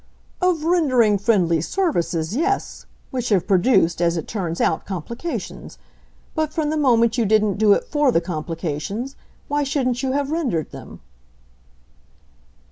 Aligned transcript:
"Of 0.41 0.63
rendering 0.63 1.19
friendly 1.19 1.61
services, 1.61 2.35
yes 2.35 2.87
which 3.11 3.29
have 3.29 3.45
produced, 3.45 4.01
as 4.01 4.17
it 4.17 4.27
turns 4.27 4.59
out, 4.59 4.83
complications. 4.83 5.77
But 6.33 6.51
from 6.51 6.71
the 6.71 6.75
moment 6.75 7.19
you 7.19 7.25
didn't 7.27 7.59
do 7.59 7.73
it 7.73 7.83
FOR 7.85 8.11
the 8.11 8.19
complications, 8.19 9.15
why 9.47 9.61
shouldn't 9.61 10.01
you 10.01 10.13
have 10.13 10.31
rendered 10.31 10.71
them?" 10.71 11.01